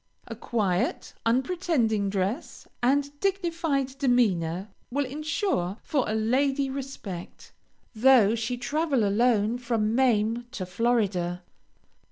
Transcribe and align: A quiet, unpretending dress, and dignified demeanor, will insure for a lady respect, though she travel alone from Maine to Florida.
A 0.25 0.35
quiet, 0.35 1.13
unpretending 1.27 2.09
dress, 2.09 2.67
and 2.81 3.11
dignified 3.19 3.95
demeanor, 3.99 4.69
will 4.89 5.05
insure 5.05 5.77
for 5.83 6.09
a 6.09 6.15
lady 6.15 6.71
respect, 6.71 7.53
though 7.93 8.33
she 8.33 8.57
travel 8.57 9.03
alone 9.07 9.59
from 9.59 9.93
Maine 9.93 10.47
to 10.53 10.65
Florida. 10.65 11.43